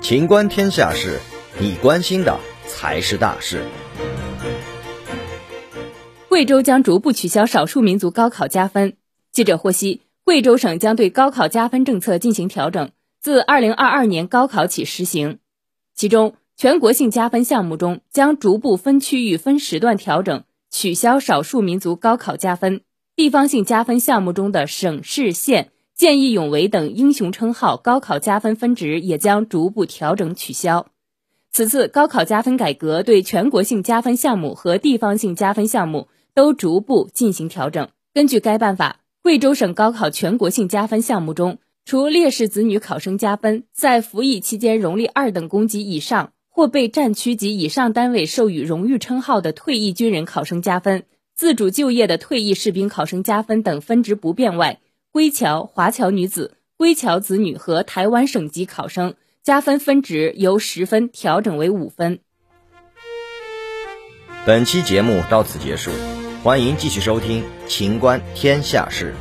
[0.00, 1.18] 情观天下事，
[1.60, 3.62] 你关心的才是大事。
[6.28, 8.96] 贵州将逐步取消少数民族高考加分。
[9.32, 15.38] 记者获悉，贵州省将对高考加分政策进行调整，自二零二二年高考起实行。
[15.94, 22.78] 其中，全国性加分项目中将逐步分区域、分时段调整，取消少数民族高考加分；
[23.14, 30.86] 地方性加分项目中的省市县见义勇为等英雄称号高考加分分值也将逐步调整取消。
[31.50, 37.88] 此次高考加分改革对全国性加分项目和地方性加分项目都逐步进行调整。
[38.14, 46.32] 根据该办法，贵州省高考全国性加分项目中，除烈士子女考生加分，在服役期间荣立二等功及以上。
[46.48, 51.04] 或被战区及以上单位授予荣誉称号的退役军人考生加分，
[51.36, 54.80] 自主就业的退役士兵考生加分等分值不变外，
[55.10, 62.20] 归侨、华侨女子、归侨子女和台湾省级考生加分分值由十分调整为五分。
[64.44, 65.90] 本期节目到此结束，
[66.42, 69.14] 欢迎继续收听《秦观天下事》。